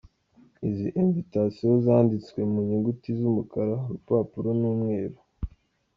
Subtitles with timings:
[0.69, 5.17] Izi ‘Invitations’ zanditswe mu nyuguti z’umukara; Urupapuro ni umweru.